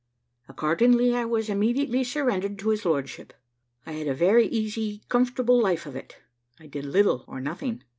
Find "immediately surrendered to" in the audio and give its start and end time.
1.47-2.69